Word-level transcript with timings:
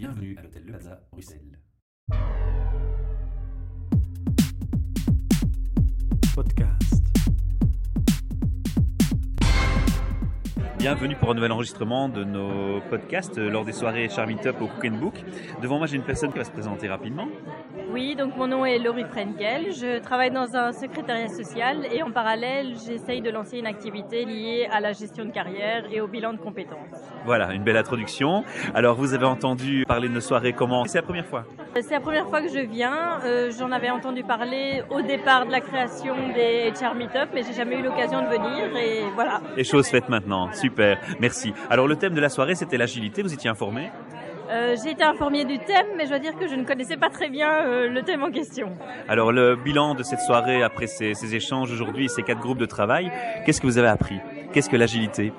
Bienvenue 0.00 0.34
à 0.38 0.42
l'hôtel 0.42 0.62
Le 0.64 0.72
Plaza, 0.72 0.98
Bruxelles. 1.12 1.58
Podcast. 6.34 7.04
Bienvenue 10.78 11.16
pour 11.16 11.30
un 11.30 11.34
nouvel 11.34 11.52
enregistrement 11.52 12.08
de 12.08 12.24
nos 12.24 12.80
podcasts 12.88 13.36
euh, 13.36 13.50
lors 13.50 13.66
des 13.66 13.72
soirées 13.72 14.08
Charming 14.08 14.38
Up 14.46 14.56
au 14.62 14.68
Cook 14.68 14.86
and 14.86 14.96
Book. 14.96 15.22
Devant 15.60 15.76
moi, 15.76 15.86
j'ai 15.86 15.96
une 15.96 16.02
personne 16.02 16.32
qui 16.32 16.38
va 16.38 16.44
se 16.44 16.50
présenter 16.50 16.88
rapidement. 16.88 17.28
Oui, 17.92 18.14
donc 18.14 18.36
mon 18.36 18.46
nom 18.46 18.64
est 18.64 18.78
Laurie 18.78 19.04
Frenkel. 19.04 19.72
Je 19.72 19.98
travaille 20.00 20.30
dans 20.30 20.54
un 20.56 20.72
secrétariat 20.72 21.28
social 21.28 21.86
et 21.92 22.02
en 22.02 22.10
parallèle, 22.12 22.74
j'essaye 22.86 23.20
de 23.20 23.30
lancer 23.30 23.58
une 23.58 23.66
activité 23.66 24.24
liée 24.24 24.68
à 24.70 24.80
la 24.80 24.92
gestion 24.92 25.24
de 25.24 25.30
carrière 25.30 25.84
et 25.90 26.00
au 26.00 26.06
bilan 26.06 26.32
de 26.32 26.38
compétences. 26.38 26.78
Voilà, 27.24 27.52
une 27.52 27.64
belle 27.64 27.76
introduction. 27.76 28.44
Alors, 28.74 28.94
vous 28.96 29.12
avez 29.14 29.24
entendu 29.26 29.84
parler 29.86 30.08
de 30.08 30.14
nos 30.14 30.20
soirées 30.20 30.52
comment? 30.52 30.84
C'est 30.84 30.98
la 30.98 31.02
première 31.02 31.26
fois 31.26 31.44
C'est 31.74 31.90
la 31.90 32.00
première 32.00 32.28
fois 32.28 32.40
que 32.42 32.48
je 32.48 32.60
viens. 32.60 33.20
Euh, 33.24 33.50
J'en 33.58 33.72
avais 33.72 33.90
entendu 33.90 34.22
parler 34.22 34.82
au 34.90 35.02
départ 35.02 35.46
de 35.46 35.50
la 35.50 35.60
création 35.60 36.14
des 36.34 36.72
HR 36.80 36.94
Meetup, 36.94 37.30
mais 37.34 37.42
j'ai 37.42 37.52
jamais 37.54 37.76
eu 37.78 37.82
l'occasion 37.82 38.22
de 38.22 38.26
venir 38.28 38.76
et 38.76 39.02
voilà. 39.14 39.40
Et 39.56 39.64
chose 39.64 39.88
faite 39.88 40.08
maintenant. 40.08 40.52
Super, 40.52 40.98
merci. 41.18 41.52
Alors, 41.68 41.88
le 41.88 41.96
thème 41.96 42.14
de 42.14 42.20
la 42.20 42.28
soirée, 42.28 42.54
c'était 42.54 42.76
l'agilité. 42.78 43.22
Vous 43.22 43.34
étiez 43.34 43.50
informé? 43.50 43.90
Euh, 44.50 44.74
j'ai 44.82 44.90
été 44.90 45.04
informée 45.04 45.44
du 45.44 45.58
thème, 45.58 45.86
mais 45.96 46.04
je 46.04 46.08
dois 46.08 46.18
dire 46.18 46.36
que 46.36 46.48
je 46.48 46.56
ne 46.56 46.64
connaissais 46.64 46.96
pas 46.96 47.08
très 47.08 47.28
bien 47.28 47.48
euh, 47.66 47.88
le 47.88 48.02
thème 48.02 48.24
en 48.24 48.32
question. 48.32 48.72
Alors, 49.08 49.30
le 49.30 49.54
bilan 49.54 49.94
de 49.94 50.02
cette 50.02 50.18
soirée 50.20 50.64
après 50.64 50.88
ces, 50.88 51.14
ces 51.14 51.36
échanges 51.36 51.70
aujourd'hui, 51.70 52.08
ces 52.08 52.24
quatre 52.24 52.40
groupes 52.40 52.58
de 52.58 52.66
travail, 52.66 53.12
qu'est-ce 53.46 53.60
que 53.60 53.66
vous 53.66 53.78
avez 53.78 53.88
appris? 53.88 54.18
Qu'est-ce 54.52 54.68
que 54.68 54.76
l'agilité? 54.76 55.32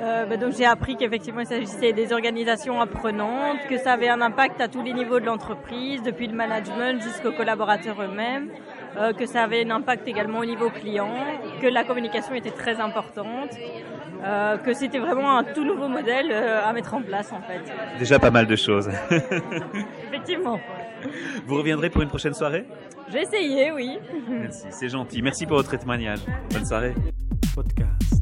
Euh, 0.00 0.26
bah, 0.26 0.36
donc 0.36 0.52
j'ai 0.56 0.64
appris 0.64 0.96
qu'effectivement 0.96 1.40
il 1.40 1.46
s'agissait 1.46 1.92
des 1.92 2.12
organisations 2.12 2.80
apprenantes, 2.80 3.58
que 3.68 3.76
ça 3.78 3.92
avait 3.92 4.08
un 4.08 4.20
impact 4.20 4.60
à 4.60 4.68
tous 4.68 4.82
les 4.82 4.92
niveaux 4.92 5.18
de 5.18 5.26
l'entreprise, 5.26 6.02
depuis 6.02 6.28
le 6.28 6.34
management 6.34 7.02
jusqu'aux 7.02 7.32
collaborateurs 7.32 8.00
eux-mêmes, 8.00 8.48
euh, 8.96 9.12
que 9.12 9.26
ça 9.26 9.42
avait 9.42 9.64
un 9.64 9.70
impact 9.70 10.06
également 10.08 10.38
au 10.38 10.44
niveau 10.44 10.70
client, 10.70 11.10
que 11.60 11.66
la 11.66 11.84
communication 11.84 12.34
était 12.34 12.50
très 12.50 12.80
importante, 12.80 13.50
euh, 14.24 14.56
que 14.58 14.72
c'était 14.72 14.98
vraiment 14.98 15.38
un 15.38 15.44
tout 15.44 15.64
nouveau 15.64 15.88
modèle 15.88 16.30
euh, 16.30 16.64
à 16.64 16.72
mettre 16.72 16.94
en 16.94 17.02
place 17.02 17.32
en 17.32 17.40
fait. 17.42 17.60
Déjà 17.98 18.18
pas 18.18 18.30
mal 18.30 18.46
de 18.46 18.56
choses. 18.56 18.88
Effectivement. 20.08 20.58
vous 21.46 21.56
reviendrez 21.56 21.90
pour 21.90 22.02
une 22.02 22.08
prochaine 22.08 22.34
soirée? 22.34 22.66
J'ai 23.10 23.22
essayé, 23.22 23.72
oui. 23.72 23.98
Merci, 24.28 24.66
c'est 24.70 24.88
gentil. 24.88 25.22
Merci 25.22 25.46
pour 25.46 25.56
votre 25.56 25.76
témoignage. 25.76 26.20
Bonne 26.52 26.64
soirée. 26.64 26.94
Podcast. 27.54 28.17